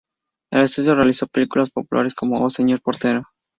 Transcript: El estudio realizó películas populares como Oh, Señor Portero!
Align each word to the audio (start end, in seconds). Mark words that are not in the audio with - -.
El 0.51 0.61
estudio 0.63 0.95
realizó 0.95 1.27
películas 1.27 1.69
populares 1.69 2.15
como 2.15 2.43
Oh, 2.43 2.49
Señor 2.49 2.81
Portero! 2.81 3.21